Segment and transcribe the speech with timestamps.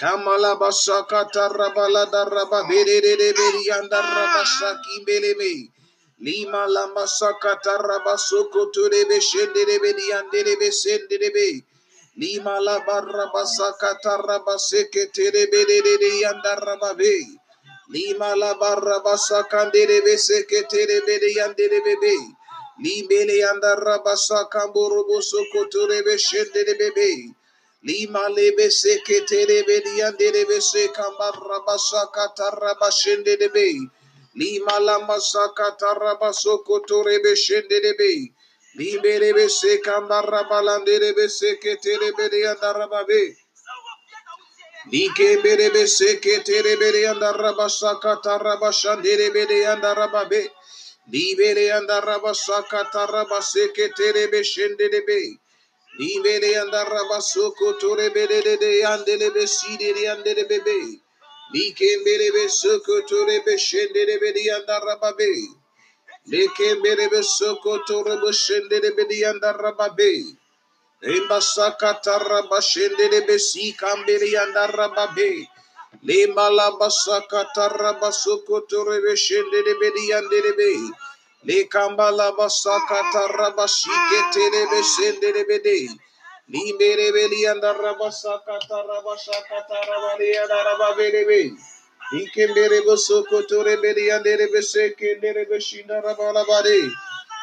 [0.00, 3.36] kamala basaka taraba la daraba bededebe
[3.78, 5.68] andara basaki belebe
[6.20, 11.46] lima lamba saka taraba soko torebe shenderebe yanderebe senderebe
[12.20, 17.38] lima la barra basaka taraba seke terebede andara babe
[17.90, 22.16] Lima la barra basa kandere bese ketere bede yandere bebe.
[22.82, 27.34] Limele yanda rabasa kamboro boso koture beshendere bebe.
[27.84, 33.68] Lima lebe se ketere bede yandere bese kambar rabasa katara bashendere be.
[34.36, 38.32] Lima lamba sakatara baso koture beshendere be.
[38.78, 43.22] Liberebe sekambara balanderebe seketerebere andarababe.
[44.92, 50.42] Likeberebe seketerebere andarabasakatarabaşanderebere andarababe.
[51.12, 55.20] Libere andarabasakataraba seketerebe şenderebe.
[56.00, 60.76] Libere andarabasukuturebere yandelebe sidere yandelebe.
[61.54, 65.61] Likemberebe sukuturebe şenderebe andarababe.
[66.30, 70.12] Leke merebe soko torubu şendere bediyanda rababe.
[71.04, 75.32] Rimba sakata raba şendere besi kamberiyanda rababe.
[76.08, 80.72] Limba laba sakata raba soko torubu şendere bediyandere be.
[81.48, 85.98] Lekamba laba sakata raba şiketere be şendere bediyandere be.
[86.52, 91.71] Limbere beliyanda raba sakata raba sakata raba liyanda raba bediyandere.
[92.12, 96.82] İkendere boso kotore beri yandere bese kendere beşina rabala bari.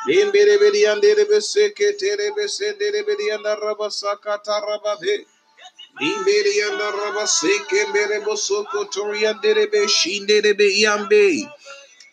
[0.07, 5.25] Limbere beri yandere bese ketere bese dere beri yandere rabasa katara babi.
[6.01, 11.33] Limbere yandere rabase kendere boso kotore yandere beşindere be yambe.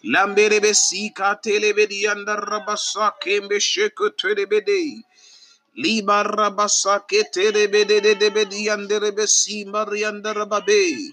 [0.04, 5.02] Lambere besi katele beri yandere rabasa kembe şekotere bedi.
[5.76, 11.12] Libar rabasa ketere bedi de bedi yandere besi mar yandere babi.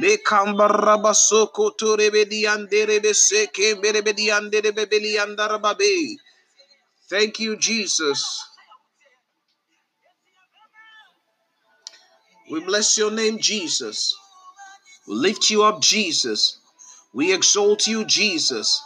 [0.00, 4.30] Le kambarabasoko to rebedi andere beseke berebedi
[4.72, 6.16] bebeli andarababe.
[7.10, 8.24] Thank you, Jesus.
[12.50, 14.14] We bless your name, Jesus.
[15.06, 16.58] We lift you up, Jesus.
[17.12, 18.82] We exalt you, Jesus.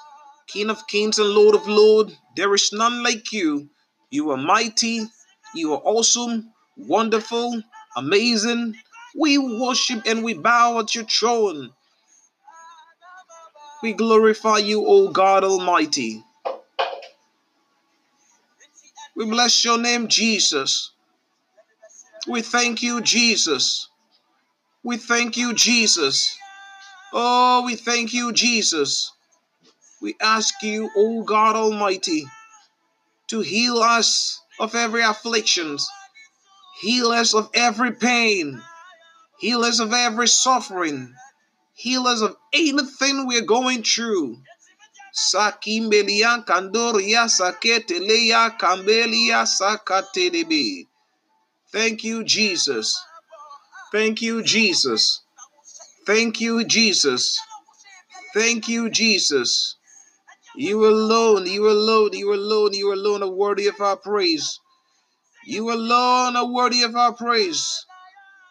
[0.49, 3.69] King of kings and Lord of lords, there is none like you.
[4.11, 5.06] You are mighty,
[5.55, 7.62] you are awesome, wonderful,
[7.97, 8.75] amazing.
[9.19, 11.72] We worship and we bow at your throne.
[13.82, 16.22] We glorify you, O God Almighty.
[19.16, 20.91] We bless your name, Jesus.
[22.28, 23.88] We thank you, Jesus.
[24.82, 26.37] We thank you, Jesus.
[27.12, 29.12] Oh, we thank you, Jesus.
[30.03, 32.26] We ask you, O God Almighty,
[33.28, 35.78] to heal us of every affliction,
[36.81, 38.60] heal us of every pain,
[39.39, 41.15] heal us of every suffering,
[41.75, 44.39] heal us of anything we're going through.
[45.15, 50.87] Sakimbelia kandoria saketeleya kambelia sakatelebe.
[51.73, 52.99] Thank you, Jesus.
[53.93, 55.23] Thank you, Jesus.
[56.07, 57.39] Thank you, Jesus.
[58.35, 59.77] Thank you, Jesus.
[60.55, 64.61] You alone, you alone, you alone, you alone are worthy of our praise.
[65.45, 67.85] You alone are worthy of our praise.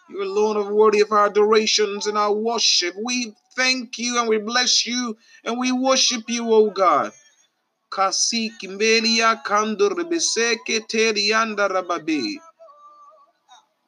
[0.09, 2.95] You alone are worthy of our adorations and our worship.
[3.03, 7.11] We thank you and we bless you and we worship you, O God.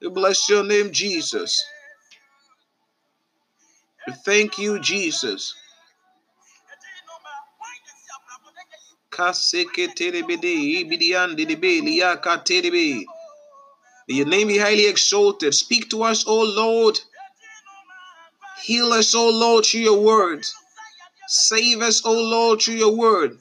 [0.01, 1.63] We bless your name, Jesus.
[4.07, 5.53] We thank you, Jesus.
[14.07, 15.53] May your name be highly exalted.
[15.53, 16.99] Speak to us, O Lord.
[18.63, 20.45] Heal us, O Lord, through your word.
[21.27, 23.37] Save us, O Lord, through your word.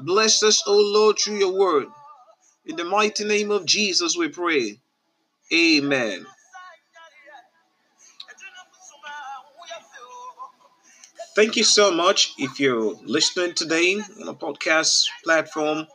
[0.00, 1.88] Bless us, O Lord, through your word.
[2.64, 4.80] In the mighty name of Jesus, we pray.
[5.52, 6.26] Amen.
[11.34, 12.32] Thank you so much.
[12.38, 15.86] If you're listening today on a podcast platform,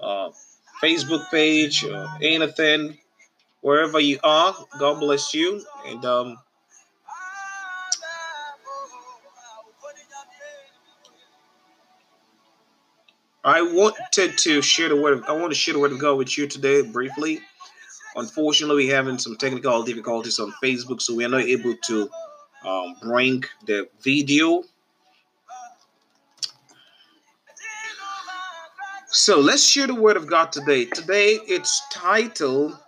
[0.00, 0.30] uh,
[0.82, 2.98] Facebook page, or anything,
[3.64, 5.64] wherever you are, God bless you.
[5.86, 6.38] And um,
[13.42, 15.24] I wanted to share the word.
[15.26, 17.40] I want to share the word of God with you today briefly.
[18.16, 22.10] Unfortunately, we're having some technical difficulties on Facebook, so we are not able to
[22.66, 24.62] um, bring the video.
[29.08, 30.84] So let's share the word of God today.
[30.84, 32.78] Today it's titled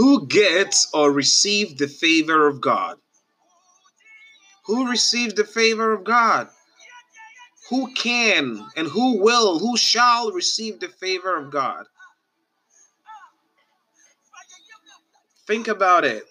[0.00, 2.96] Who gets or receives the favor of God?
[4.64, 6.48] Who receives the favor of God?
[7.68, 11.84] Who can and who will, who shall receive the favor of God?
[15.46, 16.24] Think about it.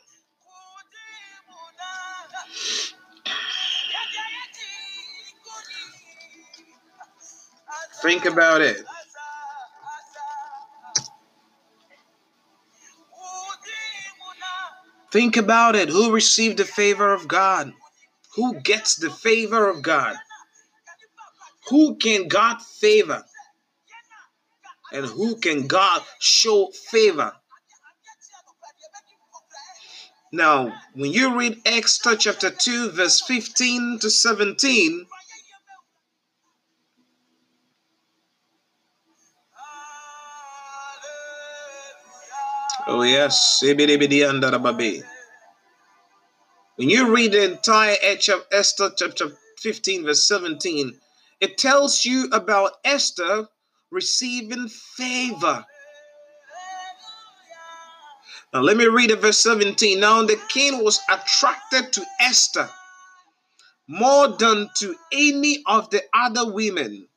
[8.01, 8.83] Think about it.
[15.11, 15.89] Think about it.
[15.89, 17.73] Who received the favor of God?
[18.35, 20.15] Who gets the favor of God?
[21.69, 23.23] Who can God favor?
[24.91, 27.33] And who can God show favor?
[30.31, 35.07] Now, when you read Esther chapter 2, verse 15 to 17,
[42.91, 43.61] Oh, yes.
[43.61, 43.77] When
[46.89, 50.99] you read the entire chapter Esther chapter 15, verse 17,
[51.39, 53.47] it tells you about Esther
[53.91, 55.63] receiving favor.
[58.51, 59.99] Now, let me read it, verse 17.
[59.99, 62.67] Now, the king was attracted to Esther
[63.87, 67.07] more than to any of the other women,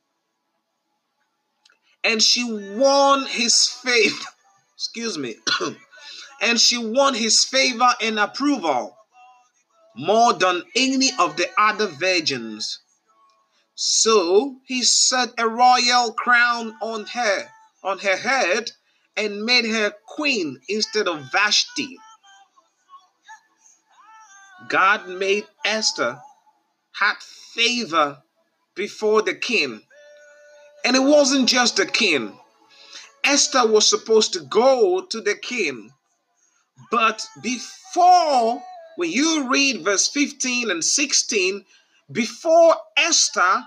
[2.03, 2.43] and she
[2.75, 4.32] won his favor
[4.83, 5.35] excuse me,
[6.41, 8.93] and she won his favor and approval
[9.95, 12.79] more than any of the other virgins.
[13.75, 17.47] So he set a royal crown on her,
[17.81, 18.71] on her head,
[19.15, 21.97] and made her queen instead of Vashti.
[24.67, 26.19] God made Esther
[26.99, 27.15] had
[27.53, 28.21] favor
[28.75, 29.81] before the king.
[30.83, 32.37] And it wasn't just the king.
[33.23, 35.91] Esther was supposed to go to the king.
[36.91, 38.61] But before,
[38.97, 41.65] when you read verse 15 and 16,
[42.11, 43.65] before Esther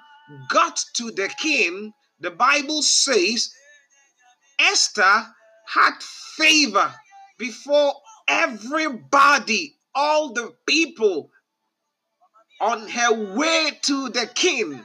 [0.49, 3.51] got to the king, the Bible says
[4.59, 5.27] Esther
[5.67, 6.03] had
[6.37, 6.95] favor
[7.39, 7.95] before
[8.29, 11.31] everybody, all the people
[12.61, 14.85] on her way to the king.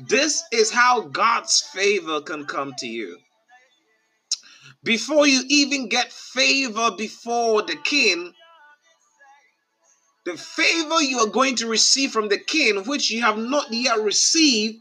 [0.00, 3.18] This is how God's favor can come to you.
[4.82, 8.32] Before you even get favor before the king,
[10.24, 14.00] the favor you are going to receive from the king, which you have not yet
[14.00, 14.78] received,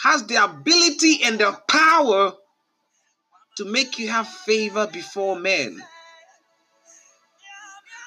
[0.00, 2.32] has the ability and the power
[3.56, 5.82] to make you have favor before men.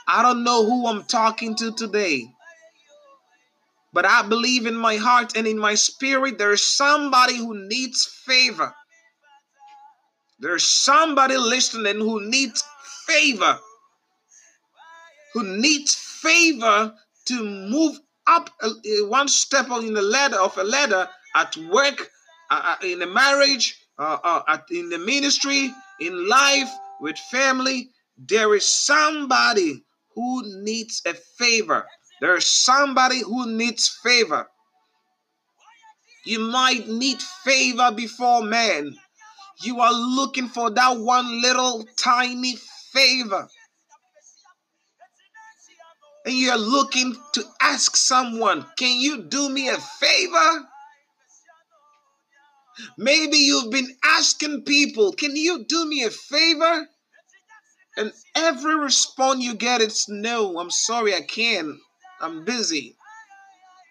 [0.08, 2.28] I don't know who I'm talking to today.
[3.94, 8.06] But I believe in my heart and in my spirit, there is somebody who needs
[8.06, 8.74] favor.
[10.40, 12.64] There's somebody listening who needs
[13.06, 13.60] favor,
[15.34, 16.94] who needs favor
[17.26, 18.50] to move up
[19.04, 22.10] one step in the ladder of a ladder at work,
[22.50, 26.70] uh, uh in a marriage, uh, uh, in the ministry, in life,
[27.02, 27.90] with family.
[28.18, 29.84] There is somebody
[30.16, 31.86] who needs a favor.
[32.22, 34.48] There's somebody who needs favor.
[36.24, 38.96] You might need favor before man.
[39.64, 42.58] You are looking for that one little tiny
[42.94, 43.48] favor.
[46.24, 50.68] And you're looking to ask someone, Can you do me a favor?
[53.00, 56.88] Maybe you've been asking people, Can you do me a favor?
[57.98, 61.78] And every response you get is no, I'm sorry, I can't.
[62.22, 62.96] I'm busy.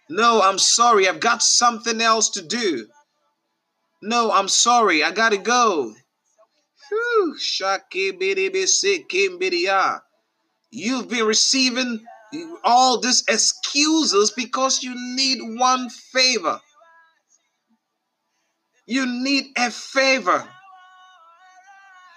[0.09, 1.09] No, I'm sorry.
[1.09, 2.87] I've got something else to do.
[4.03, 5.05] No, I'm sorry.
[5.05, 5.95] I gotta go.
[10.73, 12.05] You've been receiving
[12.65, 16.61] all these excuses because you need one favor.
[18.87, 20.49] You need a favor.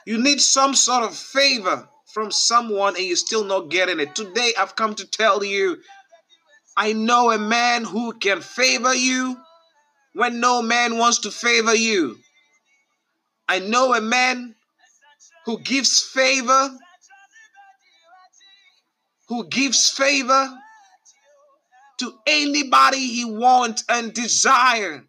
[0.05, 4.15] You need some sort of favor from someone and you're still not getting it.
[4.15, 5.77] Today, I've come to tell you
[6.75, 9.37] I know a man who can favor you
[10.13, 12.17] when no man wants to favor you.
[13.47, 14.55] I know a man
[15.45, 16.71] who gives favor,
[19.27, 20.49] who gives favor
[21.99, 25.05] to anybody he wants and desire.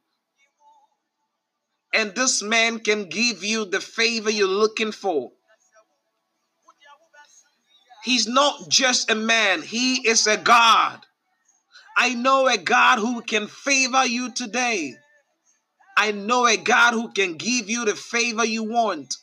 [1.94, 5.30] And this man can give you the favor you're looking for.
[8.04, 11.06] He's not just a man, he is a God.
[11.96, 14.94] I know a God who can favor you today.
[15.96, 19.14] I know a God who can give you the favor you want.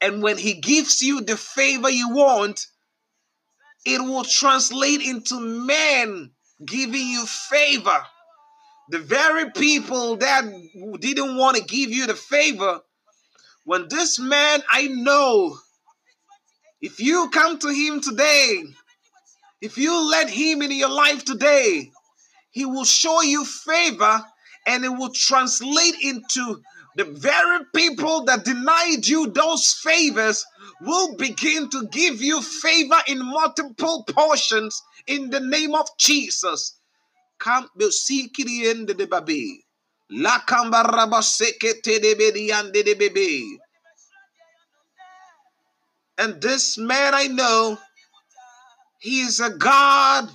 [0.00, 2.66] And when He gives you the favor you want,
[3.84, 6.30] it will translate into men
[6.64, 8.04] giving you favor.
[8.90, 10.44] The very people that
[11.00, 12.80] didn't want to give you the favor,
[13.64, 15.58] when this man I know,
[16.80, 18.64] if you come to him today,
[19.60, 21.90] if you let him in your life today,
[22.50, 24.22] he will show you favor
[24.66, 26.60] and it will translate into
[26.96, 30.44] the very people that denied you those favors
[30.80, 36.80] will begin to give you favor in multiple portions in the name of Jesus.
[37.38, 37.60] And
[46.40, 47.78] this man I know,
[49.00, 50.30] he is a God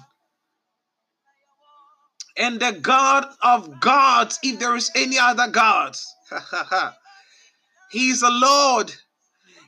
[2.38, 6.08] and the God of gods, if there is any other gods.
[7.92, 8.94] he's a Lord,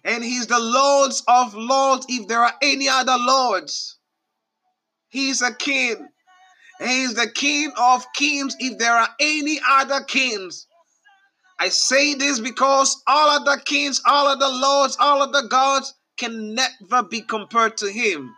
[0.03, 3.97] and He's the Lords of lords, if there are any other lords.
[5.09, 6.07] He's a king,
[6.79, 10.67] and He's the King of kings, if there are any other kings.
[11.59, 15.47] I say this because all of the kings, all of the lords, all of the
[15.49, 18.33] gods can never be compared to Him.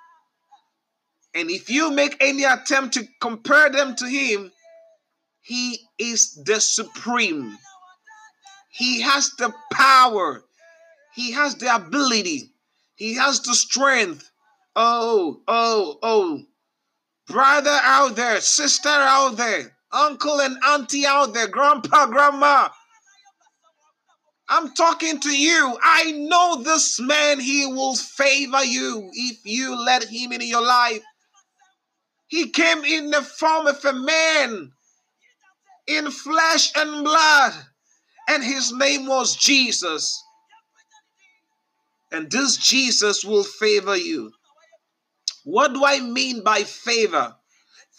[1.35, 4.51] And if you make any attempt to compare them to him,
[5.41, 7.57] he is the supreme.
[8.71, 10.43] He has the power.
[11.13, 12.51] He has the ability.
[12.95, 14.31] He has the strength.
[14.77, 16.41] Oh, oh, oh.
[17.27, 22.69] Brother out there, sister out there, uncle and auntie out there, grandpa, grandma.
[24.47, 25.77] I'm talking to you.
[25.83, 31.01] I know this man, he will favor you if you let him in your life.
[32.27, 34.71] He came in the form of a man
[35.87, 37.53] in flesh and blood,
[38.27, 40.21] and his name was Jesus.
[42.11, 44.31] And this Jesus will favor you.
[45.43, 47.35] What do I mean by favor?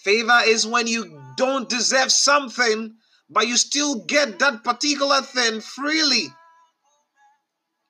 [0.02, 2.96] Favor is when you don't deserve something,
[3.30, 6.28] but you still get that particular thing freely,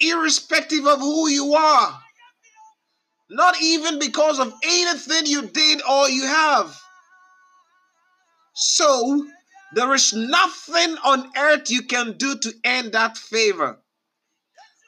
[0.00, 2.00] irrespective of who you are.
[3.28, 6.76] Not even because of anything you did or you have.
[8.54, 9.26] So,
[9.75, 13.78] there is nothing on earth you can do to earn that favor.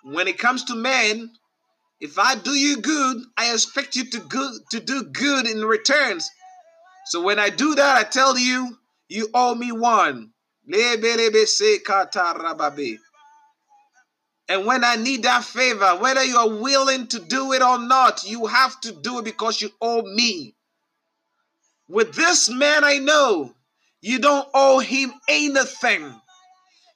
[0.05, 1.31] When it comes to men,
[2.01, 6.31] if I do you good, I expect you to, good, to do good in returns.
[7.07, 8.79] So when I do that, I tell you,
[9.09, 10.31] you owe me one.
[14.49, 18.25] And when I need that favor, whether you are willing to do it or not,
[18.25, 20.55] you have to do it because you owe me.
[21.89, 23.55] With this man, I know
[24.01, 26.15] you don't owe him anything.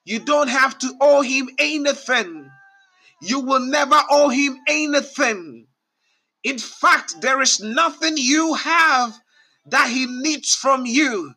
[0.05, 2.51] You don't have to owe him anything.
[3.21, 5.67] You will never owe him anything.
[6.45, 9.15] In fact, there is nothing you have
[9.67, 11.35] that he needs from you.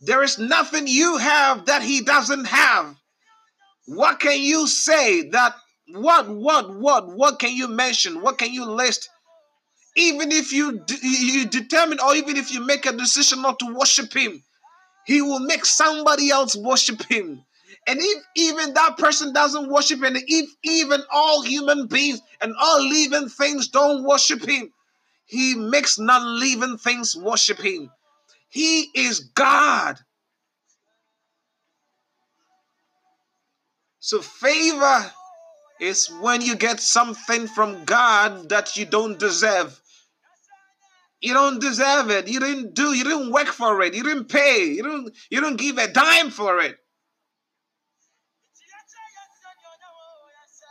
[0.00, 2.96] There is nothing you have that he doesn't have.
[3.86, 5.54] What can you say that
[5.88, 8.22] what what what what can you mention?
[8.22, 9.08] What can you list?
[9.96, 14.12] Even if you you determine or even if you make a decision not to worship
[14.14, 14.42] him,
[15.06, 17.44] he will make somebody else worship him.
[17.86, 22.80] And if even that person doesn't worship him, if even all human beings and all
[22.88, 24.72] living things don't worship him,
[25.26, 27.90] he makes non living things worship him.
[28.48, 29.98] He is God.
[34.02, 35.12] So, favor
[35.80, 39.80] is when you get something from God that you don't deserve.
[41.20, 42.26] You don't deserve it.
[42.26, 43.94] You didn't do, you didn't work for it.
[43.94, 44.64] You didn't pay.
[44.64, 46.76] You didn't, you didn't give a dime for it.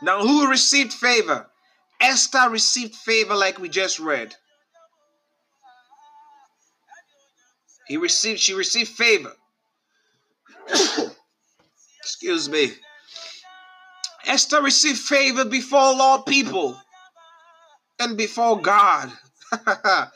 [0.02, 1.48] Now, who received favor?
[2.02, 4.34] Esther received favor like we just read.
[7.88, 9.32] He received, she received favor.
[12.02, 12.72] Excuse me.
[14.32, 16.74] Esther received favor before all people
[18.00, 19.12] and before God.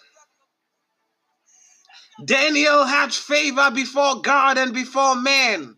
[2.24, 5.76] Daniel had favor before God and before man.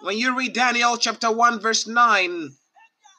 [0.00, 2.50] When you read Daniel chapter 1, verse 9,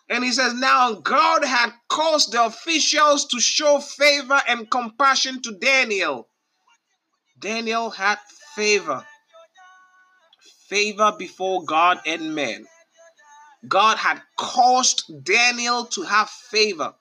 [0.10, 5.54] and he says, Now God had caused the officials to show favor and compassion to
[5.54, 6.28] Daniel.
[7.40, 8.20] Daniel had
[8.58, 9.06] favor.
[10.68, 12.66] favor before God and men.
[13.68, 16.94] God had caused Daniel to have favor.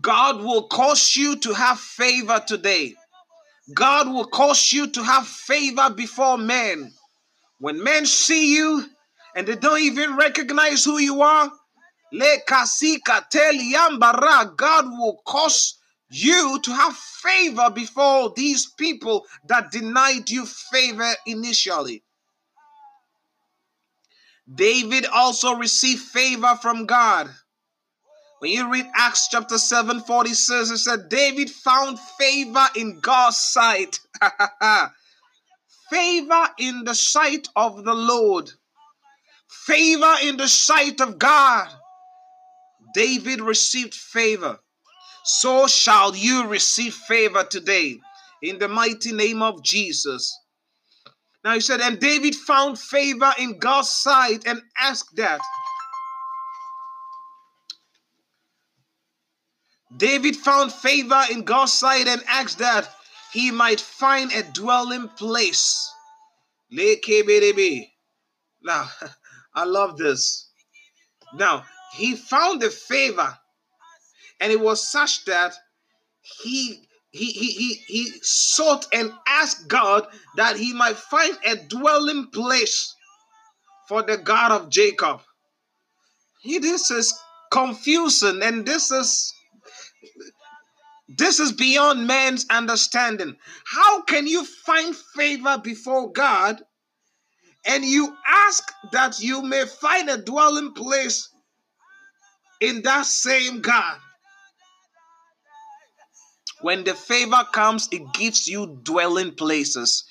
[0.00, 2.94] God will cause you to have favor today.
[3.74, 6.92] God will cause you to have favor before men.
[7.58, 8.86] When men see you
[9.36, 11.50] and they don't even recognize who you are,
[14.56, 15.78] God will cause
[16.10, 22.02] you to have favor before these people that denied you favor initially.
[24.52, 27.30] David also received favor from God.
[28.40, 34.00] When you read Acts chapter 7 46, it said, David found favor in God's sight.
[35.90, 38.50] favor in the sight of the Lord.
[39.48, 41.68] Favor in the sight of God.
[42.94, 44.58] David received favor.
[45.24, 48.00] So shall you receive favor today
[48.42, 50.36] in the mighty name of Jesus.
[51.44, 55.40] Now he said, and David found favor in God's sight and asked that.
[59.96, 62.88] David found favor in God's sight and asked that
[63.32, 65.90] he might find a dwelling place.
[68.62, 68.88] Now,
[69.54, 70.48] I love this.
[71.34, 73.36] Now, he found the favor,
[74.40, 75.54] and it was such that
[76.20, 82.28] he he, he, he, he sought and asked God that he might find a dwelling
[82.28, 82.94] place
[83.86, 85.20] for the God of Jacob.
[86.40, 87.14] He, this is
[87.52, 89.32] confusing and this is
[91.18, 93.36] this is beyond man's understanding.
[93.66, 96.62] How can you find favor before God
[97.66, 101.28] and you ask that you may find a dwelling place
[102.62, 103.98] in that same God?
[106.62, 110.04] When the favor comes, it gives you dwelling places.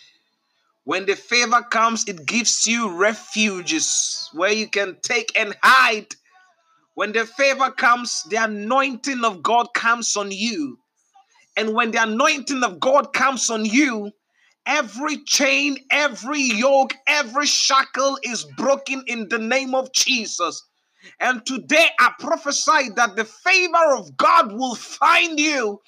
[0.83, 6.07] When the favor comes, it gives you refuges where you can take and hide.
[6.95, 10.77] When the favor comes, the anointing of God comes on you.
[11.55, 14.11] And when the anointing of God comes on you,
[14.65, 20.61] every chain, every yoke, every shackle is broken in the name of Jesus.
[21.19, 25.81] And today I prophesy that the favor of God will find you,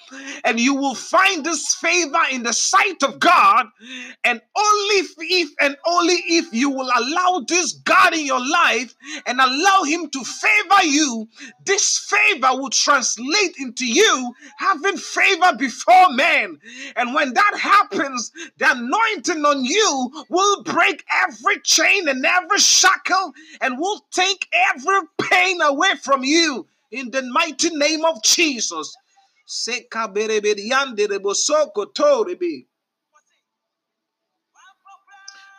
[0.44, 3.66] and you will find this favor in the sight of God.
[4.24, 8.94] And only if, if, and only if you will allow this God in your life
[9.26, 11.28] and allow Him to favor you,
[11.64, 16.58] this favor will translate into you having favor before men.
[16.96, 23.32] And when that happens, the anointing on you will break every chain and every shackle
[23.60, 28.94] and will take every pain away from you in the mighty name of Jesus.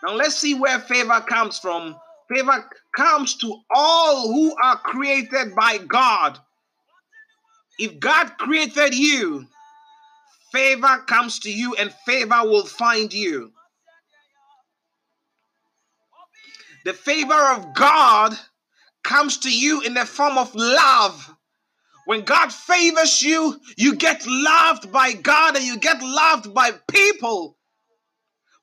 [0.04, 1.96] Now let's see where favor comes from.
[2.34, 6.40] Favor comes to all who are created by God.
[7.78, 9.46] If God created you,
[10.52, 13.52] favor comes to you and favor will find you.
[16.86, 18.38] The favor of God
[19.06, 21.34] comes to you in the form of love.
[22.06, 27.58] When God favors you, you get loved by God and you get loved by people.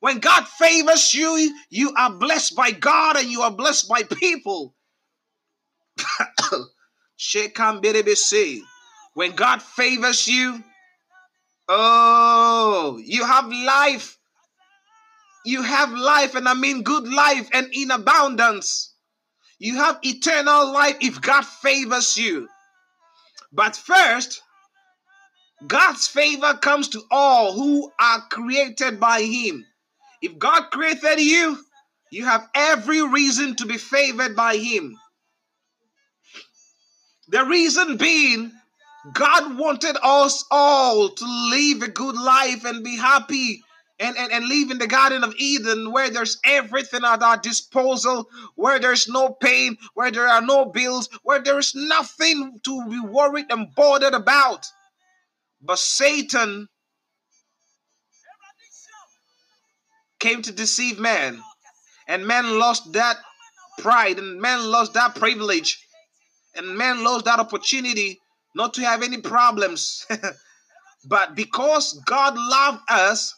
[0.01, 4.75] When God favors you, you are blessed by God and you are blessed by people.
[9.15, 10.63] when God favors you,
[11.69, 14.19] oh, you have life.
[15.45, 18.92] You have life, and I mean good life and in abundance.
[19.63, 22.49] You have eternal life if God favors you.
[23.53, 24.43] But first,
[25.69, 29.65] God's favor comes to all who are created by Him.
[30.21, 31.65] If God created you,
[32.11, 34.99] you have every reason to be favored by Him.
[37.29, 38.51] The reason being,
[39.13, 43.63] God wanted us all to live a good life and be happy
[44.03, 48.81] and, and, and in the Garden of Eden where there's everything at our disposal, where
[48.81, 53.47] there's no pain, where there are no bills, where there is nothing to be worried
[53.51, 54.67] and bothered about.
[55.61, 56.69] But Satan
[60.19, 61.41] came to deceive man,
[62.09, 63.19] and man lost that
[63.79, 65.79] pride, and man lost that privilege,
[66.57, 68.21] and man lost that opportunity
[68.57, 70.07] not to have any problems.
[71.05, 73.35] but because God loved us,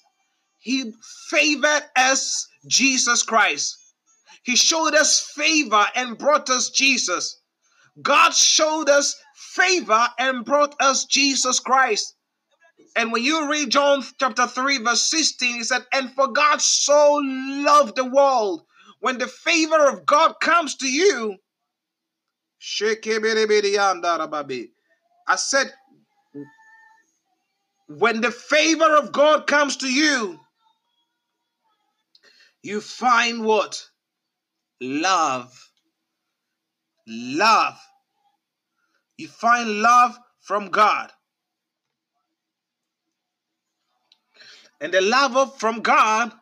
[0.64, 0.94] he
[1.28, 3.76] favored us Jesus Christ.
[4.44, 7.38] He showed us favor and brought us Jesus.
[8.00, 12.16] God showed us favor and brought us Jesus Christ.
[12.96, 17.20] And when you read John chapter 3, verse 16, he said, And for God so
[17.22, 18.62] loved the world
[19.00, 21.36] when the favor of God comes to you,
[25.28, 25.72] I said,
[27.88, 30.40] when the favor of God comes to you,
[32.64, 33.86] you find what?
[34.80, 35.52] Love.
[37.06, 37.78] Love.
[39.18, 41.12] You find love from God.
[44.80, 46.32] And the love of, from God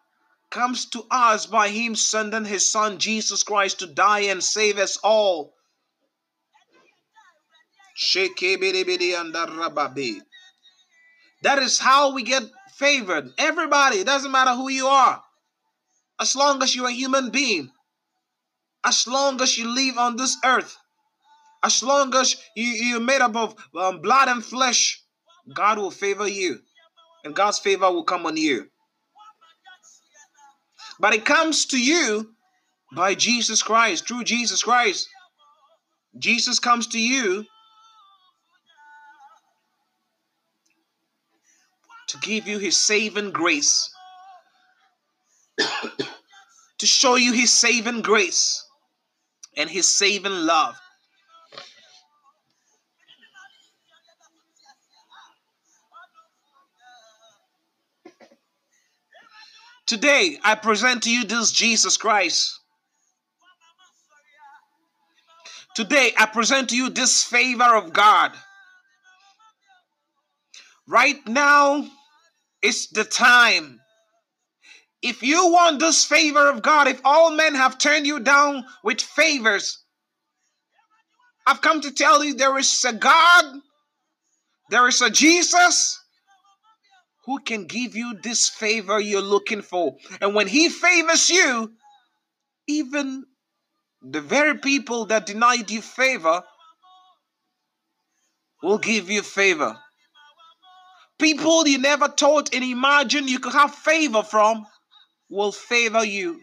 [0.51, 4.99] comes to us by Him sending His Son Jesus Christ to die and save us
[4.99, 5.55] all.
[11.43, 12.45] That is how we get
[12.77, 13.31] favored.
[13.39, 15.22] Everybody, it doesn't matter who you are,
[16.23, 17.69] as long as you're a human being,
[18.85, 20.77] as long as you live on this earth,
[21.65, 25.03] as long as you, you're made up of um, blood and flesh,
[25.53, 26.61] God will favor you,
[27.25, 28.69] and God's favor will come on you.
[31.01, 32.37] But it comes to you
[32.95, 35.09] by Jesus Christ, through Jesus Christ.
[36.19, 37.45] Jesus comes to you
[42.07, 43.93] to give you his saving grace,
[46.83, 48.67] to show you his saving grace
[49.57, 50.77] and his saving love.
[59.87, 62.59] Today, I present to you this Jesus Christ.
[65.77, 68.33] Today, I present to you this favor of God.
[70.89, 71.87] Right now,
[72.61, 73.82] it's the time.
[75.03, 79.01] If you want this favor of God, if all men have turned you down with
[79.01, 79.83] favors,
[81.45, 83.45] I've come to tell you there is a God,
[84.71, 85.99] there is a Jesus
[87.27, 89.97] who can give you this favor you're looking for.
[90.21, 91.73] And when He favors you,
[92.69, 93.25] even
[94.03, 96.43] the very people that denied you favor
[98.63, 99.77] will give you favor.
[101.19, 104.67] People you never thought and imagined you could have favor from
[105.33, 106.41] will favor you.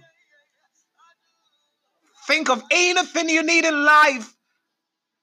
[2.28, 4.34] Think of anything you need in life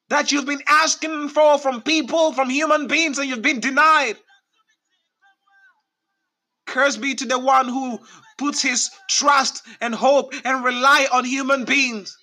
[0.09, 4.17] that you've been asking for from people, from human beings, and you've been denied.
[6.67, 7.99] Curse be to the one who
[8.39, 12.17] puts his trust and hope and rely on human beings.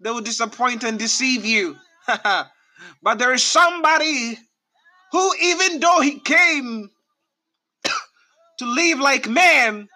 [0.00, 1.76] They will disappoint and deceive you.
[3.02, 4.38] but there is somebody
[5.12, 6.90] who, even though he came
[8.58, 9.88] to live like man,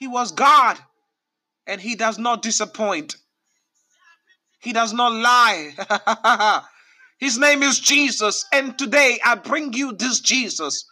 [0.00, 0.78] he was God
[1.66, 3.16] and he does not disappoint.
[4.60, 6.62] He does not lie.
[7.18, 8.46] His name is Jesus.
[8.50, 10.86] And today I bring you this Jesus.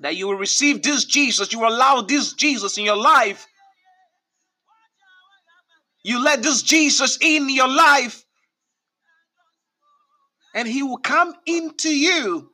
[0.00, 1.52] That you will receive this Jesus.
[1.52, 3.46] You allow this Jesus in your life.
[6.02, 8.24] You let this Jesus in your life
[10.54, 12.50] and he will come into you,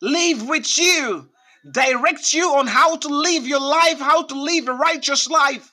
[0.00, 1.28] live with you,
[1.72, 5.70] direct you on how to live your life, how to live a righteous life.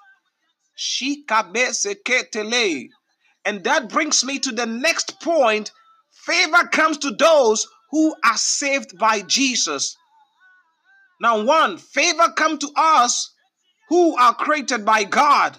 [3.46, 5.72] And that brings me to the next point.
[6.12, 9.96] Favor comes to those who are saved by Jesus.
[11.20, 13.32] Now, one, favor come to us
[13.90, 15.58] who are created by God.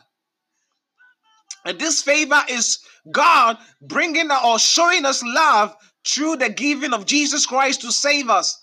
[1.64, 2.78] And this favor is
[3.10, 5.74] God bringing or showing us love
[6.06, 8.61] through the giving of Jesus Christ to save us.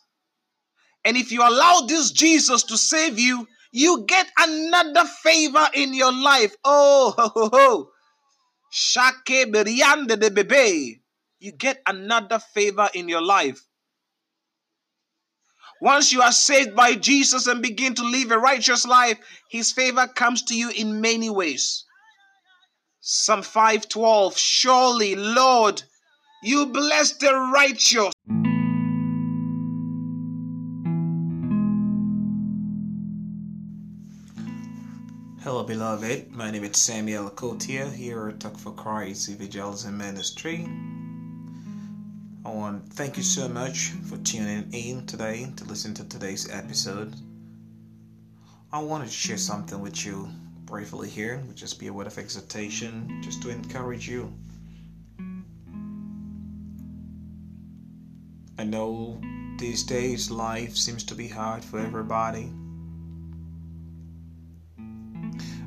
[1.05, 6.11] And if you allow this Jesus to save you, you get another favor in your
[6.11, 6.55] life.
[6.63, 7.89] Oh, ho, ho, ho.
[8.71, 11.01] Shake de bebe.
[11.39, 13.61] You get another favor in your life.
[15.81, 19.17] Once you are saved by Jesus and begin to live a righteous life,
[19.49, 21.85] his favor comes to you in many ways.
[22.99, 25.81] Psalm 512 Surely, Lord,
[26.43, 28.13] you bless the righteous.
[35.63, 36.31] Beloved.
[36.31, 40.65] My name is Samuel Cotier here at Talk for Christ Evangelism Ministry.
[42.45, 46.49] I want to thank you so much for tuning in today to listen to today's
[46.49, 47.13] episode.
[48.71, 50.29] I wanted to share something with you
[50.65, 54.33] briefly here, would just be a word of exhortation, just to encourage you.
[58.57, 59.19] I know
[59.57, 62.49] these days life seems to be hard for everybody.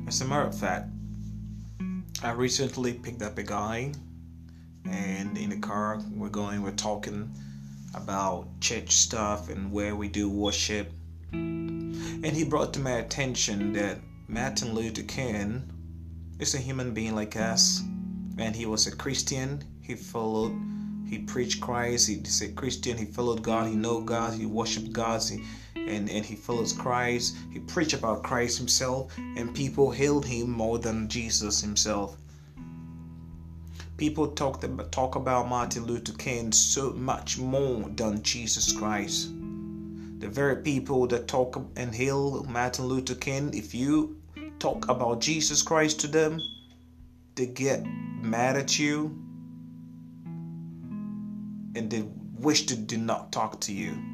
[0.07, 0.89] As a matter of fact,
[2.21, 3.91] I recently picked up a guy,
[4.85, 7.33] and in the car we're going, we're talking
[7.95, 10.91] about church stuff and where we do worship.
[11.31, 15.63] And he brought to my attention that Martin Luther King
[16.39, 17.81] is a human being like us,
[18.37, 19.63] and he was a Christian.
[19.81, 20.53] He followed,
[21.07, 22.07] he preached Christ.
[22.07, 22.97] He's a Christian.
[22.97, 23.67] He followed God.
[23.67, 24.33] He know God.
[24.33, 25.21] He worshipped God.
[25.29, 25.43] He,
[25.87, 27.35] and and he follows Christ.
[27.51, 32.17] He preached about Christ himself, and people hailed him more than Jesus himself.
[33.97, 39.29] People talk talk about Martin Luther King so much more than Jesus Christ.
[40.19, 44.21] The very people that talk and hail Martin Luther King, if you
[44.59, 46.39] talk about Jesus Christ to them,
[47.35, 49.19] they get mad at you
[51.75, 52.03] and they
[52.39, 54.12] wish to do not talk to you.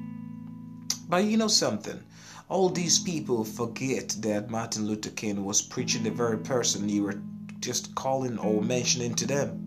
[1.09, 2.03] But you know something?
[2.49, 7.19] All these people forget that Martin Luther King was preaching the very person you were
[7.59, 9.59] just calling or mentioning to them.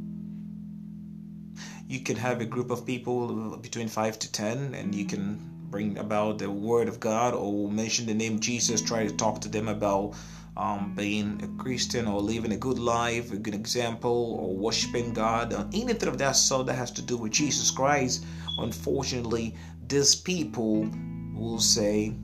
[1.89, 5.99] You can have a group of people between 5 to 10 and you can bring
[5.99, 9.67] about the word of God or mention the name Jesus, try to talk to them
[9.67, 10.15] about
[10.57, 15.53] um, being a Christian or living a good life, a good example, or worshiping God,
[15.53, 18.25] or anything of that sort that has to do with Jesus Christ.
[18.59, 19.57] Unfortunately,
[19.89, 20.89] these people
[21.43, 22.15] will say,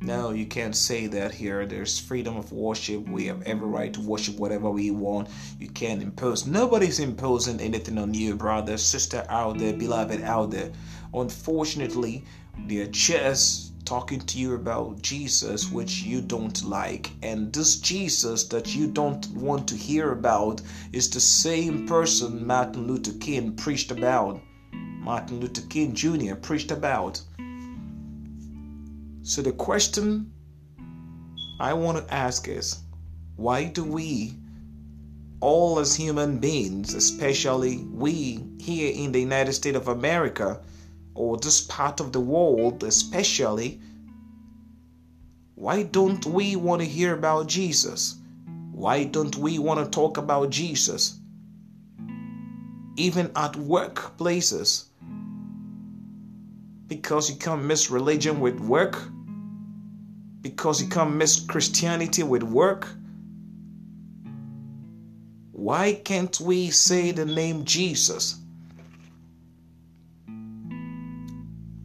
[0.00, 1.66] no, you can't say that here.
[1.66, 3.08] There's freedom of worship.
[3.08, 5.28] We have every right to worship whatever we want.
[5.58, 6.46] You can't impose.
[6.46, 10.70] Nobody's imposing anything on you, brother, sister out there, beloved out there.
[11.12, 12.24] Unfortunately,
[12.66, 17.10] they're just talking to you about Jesus, which you don't like.
[17.22, 20.60] And this Jesus that you don't want to hear about
[20.92, 24.40] is the same person Martin Luther King preached about.
[24.72, 26.34] Martin Luther King Jr.
[26.34, 27.20] preached about.
[29.28, 30.32] So the question
[31.60, 32.78] I want to ask is
[33.36, 34.32] why do we,
[35.40, 40.62] all as human beings, especially we here in the United States of America,
[41.14, 43.82] or this part of the world, especially,
[45.56, 48.16] why don't we want to hear about Jesus?
[48.72, 51.20] Why don't we want to talk about Jesus?
[52.96, 54.86] Even at workplaces.
[56.86, 58.98] Because you can't mix religion with work
[60.40, 62.88] because you can't mix Christianity with work?
[65.52, 68.38] Why can't we say the name Jesus?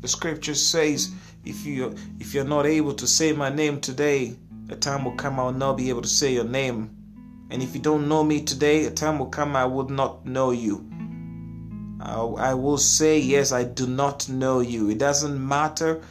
[0.02, 1.12] The scripture says,
[1.46, 4.36] if you if you're not able to say my name today,
[4.70, 6.96] a time will come I will not be able to say your name.
[7.50, 10.52] And if you don't know me today, a time will come I will not know
[10.52, 10.90] you.
[12.06, 14.90] I will say, Yes, I do not know you.
[14.90, 16.02] It doesn't matter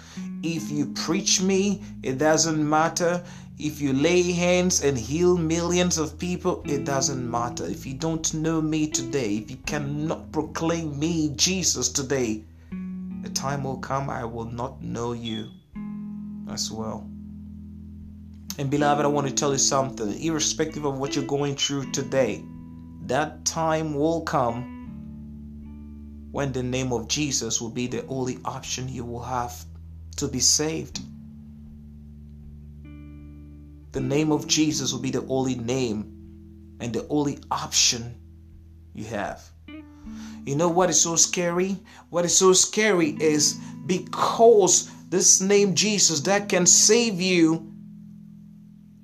[0.43, 3.23] if you preach me, it doesn't matter.
[3.59, 7.65] If you lay hands and heal millions of people, it doesn't matter.
[7.65, 12.43] If you don't know me today, if you cannot proclaim me, Jesus, today,
[13.23, 15.51] the time will come I will not know you
[16.51, 17.07] as well.
[18.59, 20.13] And beloved, I want to tell you something.
[20.21, 22.43] Irrespective of what you're going through today,
[23.07, 24.82] that time will come
[26.33, 29.65] when the name of Jesus will be the only option you will have
[30.17, 31.01] to be saved.
[33.93, 38.15] The name of Jesus will be the only name and the only option
[38.95, 39.43] you have.
[40.47, 41.77] You know what is so scary?
[42.09, 47.71] What is so scary is because this name Jesus that can save you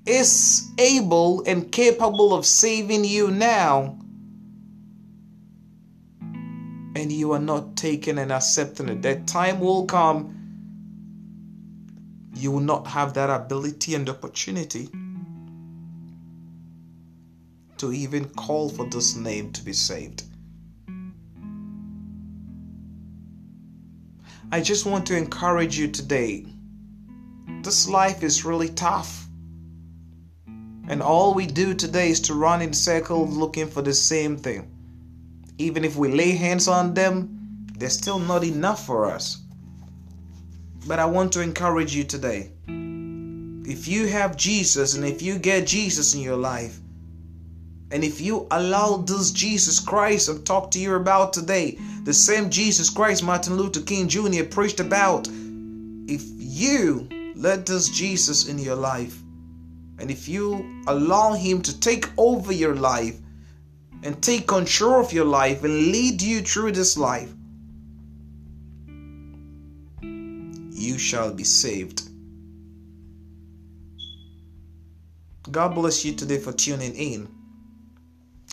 [0.07, 3.99] is able and capable of saving you now
[6.99, 9.01] and you are not taking and accepting it.
[9.01, 10.35] That time will come,
[12.35, 14.89] you will not have that ability and opportunity
[17.77, 20.23] to even call for this name to be saved.
[24.51, 26.45] I just want to encourage you today.
[27.61, 29.25] This life is really tough.
[30.87, 34.78] And all we do today is to run in circles looking for the same thing
[35.59, 39.41] even if we lay hands on them, they're still not enough for us.
[40.87, 42.51] But I want to encourage you today.
[42.67, 46.79] If you have Jesus and if you get Jesus in your life,
[47.91, 52.49] and if you allow this Jesus Christ I've talked to you about today, the same
[52.49, 54.45] Jesus Christ Martin Luther King Jr.
[54.45, 55.27] preached about,
[56.07, 59.17] if you let this Jesus in your life,
[59.99, 63.19] and if you allow Him to take over your life,
[64.03, 67.31] and take control of your life and lead you through this life,
[70.01, 72.03] you shall be saved.
[75.51, 77.27] God bless you today for tuning in.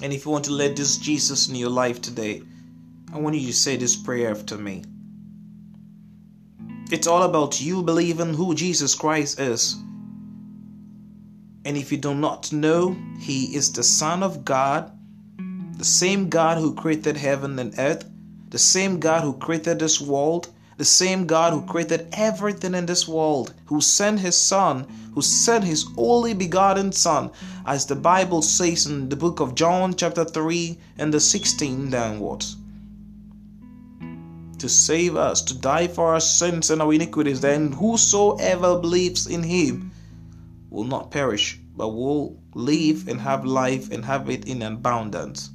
[0.03, 2.43] And if you want to let this Jesus in your life today,
[3.13, 4.85] I want you to say this prayer after me.
[6.91, 9.77] It's all about you believing who Jesus Christ is
[11.67, 14.96] And if you do not know, He is the Son of God,
[15.77, 18.05] the same God who created heaven and earth,
[18.49, 23.07] the same God who created this world, the same God who created everything in this
[23.07, 27.31] world, who sent His Son, who sent His only begotten Son,
[27.67, 32.57] as the Bible says in the book of John, chapter 3, and the 16 downwards
[34.59, 39.43] to save us, to die for our sins and our iniquities, then whosoever believes in
[39.43, 39.93] him
[40.71, 45.51] will not perish, but will live and have life and have it in abundance.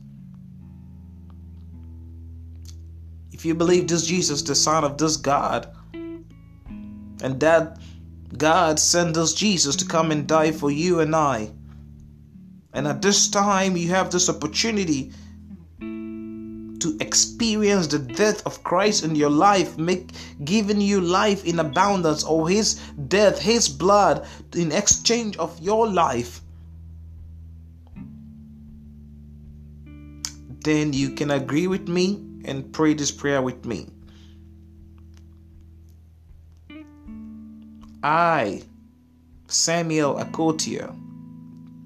[3.42, 7.80] If you believe this Jesus, the Son of this God, and that
[8.38, 11.50] God sent this Jesus to come and die for you and I,
[12.72, 15.12] and at this time you have this opportunity
[15.80, 20.12] to experience the death of Christ in your life, make
[20.44, 22.76] giving you life in abundance, or his
[23.08, 24.24] death, his blood
[24.54, 26.42] in exchange of your life,
[30.64, 33.88] then you can agree with me and pray this prayer with me.
[38.04, 38.64] I,
[39.48, 40.90] Samuel Akotia,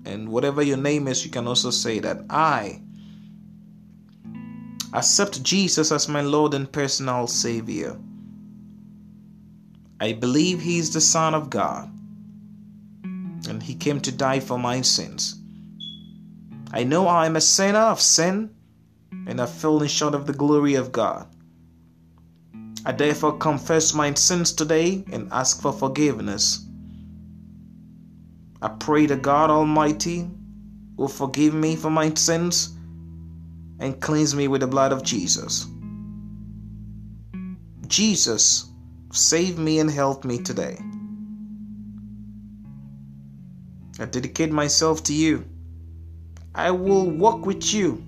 [0.06, 2.82] and whatever your name is, you can also say that I
[4.94, 7.98] accept Jesus as my Lord and personal Savior.
[10.00, 11.92] I believe He is the Son of God
[13.48, 15.42] and He came to die for my sins.
[16.72, 18.55] I know I am a sinner of sin
[19.12, 21.28] and have fallen short of the glory of God.
[22.86, 26.66] I therefore confess my sins today and ask for forgiveness.
[28.62, 30.30] I pray that God Almighty
[30.96, 32.78] will forgive me for my sins
[33.80, 35.68] and cleanse me with the blood of Jesus.
[37.88, 38.70] Jesus,
[39.12, 40.78] save me and help me today.
[44.00, 45.46] I dedicate myself to you.
[46.54, 48.04] I will walk with you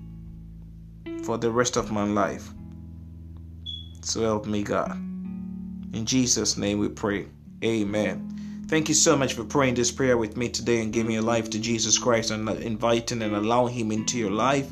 [1.28, 2.48] for the rest of my life.
[4.02, 4.94] So help me, God.
[5.92, 7.26] In Jesus' name we pray.
[7.62, 8.64] Amen.
[8.70, 11.50] Thank you so much for praying this prayer with me today and giving your life
[11.50, 14.72] to Jesus Christ and inviting and allowing Him into your life.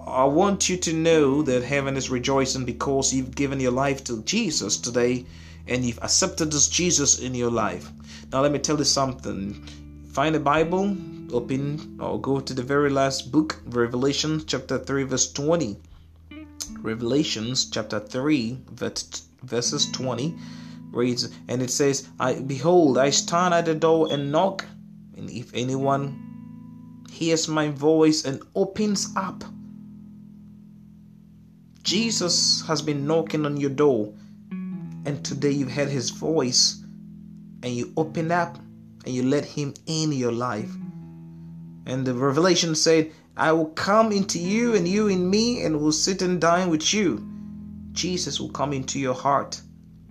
[0.00, 4.22] I want you to know that heaven is rejoicing because you've given your life to
[4.22, 5.26] Jesus today
[5.66, 7.90] and you've accepted this Jesus in your life.
[8.32, 9.62] Now, let me tell you something.
[10.14, 10.96] Find a Bible,
[11.32, 15.76] open or go to the very last book, Revelation chapter 3, verse 20.
[16.80, 18.58] Revelations chapter 3,
[19.42, 20.34] verses 20
[20.92, 24.64] reads, and it says, I behold, I stand at the door and knock,
[25.16, 29.44] and if anyone hears my voice and opens up,
[31.82, 34.12] Jesus has been knocking on your door,
[34.50, 36.82] and today you've heard his voice,
[37.62, 38.58] and you open up
[39.04, 40.70] and you let him in your life.
[41.86, 45.92] And the revelation said, I will come into you and you in me and will
[45.92, 47.26] sit and dine with you.
[47.92, 49.60] Jesus will come into your heart,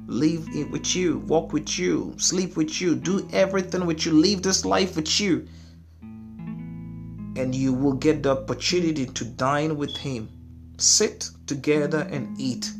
[0.08, 4.66] live with you, walk with you, sleep with you, do everything with you, live this
[4.66, 5.48] life with you.
[7.38, 10.30] And you will get the opportunity to dine with him
[10.78, 12.72] sit together and eat.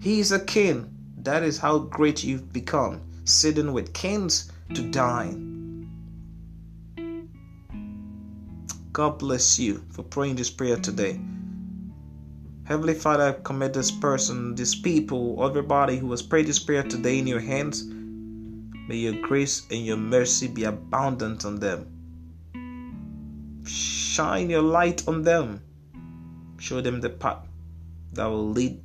[0.00, 0.88] He is a king.
[1.18, 5.61] That is how great you've become, sitting with kings to dine.
[8.92, 11.20] God bless you for praying this prayer today.
[12.64, 17.18] Heavenly Father, I commit this person, these people, everybody who has prayed this prayer today
[17.18, 17.84] in your hands.
[17.84, 21.88] May your grace and your mercy be abundant on them.
[23.66, 25.62] Shine your light on them
[26.62, 27.44] Show them the path
[28.12, 28.80] that will lead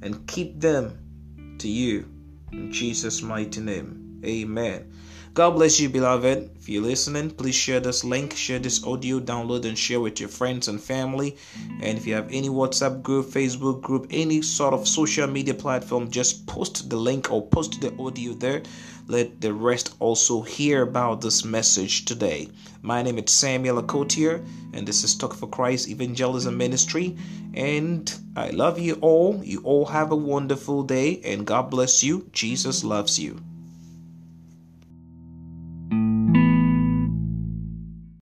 [0.00, 2.08] and keep them to you.
[2.52, 4.20] In Jesus' mighty name.
[4.24, 4.92] Amen.
[5.32, 6.50] God bless you, beloved.
[6.58, 10.28] If you're listening, please share this link, share this audio, download and share with your
[10.28, 11.36] friends and family.
[11.80, 16.10] And if you have any WhatsApp group, Facebook group, any sort of social media platform,
[16.10, 18.62] just post the link or post the audio there
[19.10, 22.48] let the rest also hear about this message today.
[22.80, 24.40] My name is Samuel Akotia,
[24.72, 27.16] and this is Talk for Christ Evangelism Ministry.
[27.54, 29.42] And I love you all.
[29.42, 32.30] You all have a wonderful day, and God bless you.
[32.32, 33.40] Jesus loves you.